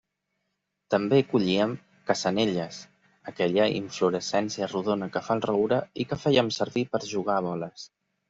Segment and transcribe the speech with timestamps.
[0.93, 1.75] També collíem
[2.11, 2.79] cassanelles,
[3.33, 7.45] aquella inflorescència rodona que fa el roure i que fèiem servir per a jugar a
[7.51, 7.85] boles.